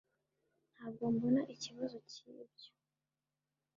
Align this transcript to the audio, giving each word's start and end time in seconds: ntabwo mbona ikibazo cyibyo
ntabwo 0.73 1.03
mbona 1.13 1.41
ikibazo 1.53 1.97
cyibyo 2.09 2.71